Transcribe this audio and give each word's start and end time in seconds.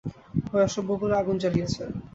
ঐ 0.49 0.57
অসভ্য 0.61 0.89
গুলো 1.01 1.13
আগুব 1.17 1.37
জ্বালিয়েছে। 1.41 1.83